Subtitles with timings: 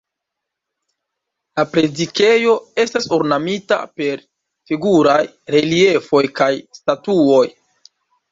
[1.59, 4.23] La predikejo estas ornamita per
[4.71, 5.21] figuraj
[5.57, 7.45] reliefoj kaj statuoj.